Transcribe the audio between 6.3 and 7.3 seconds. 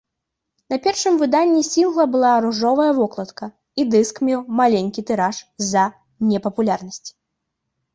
непапулярнасці.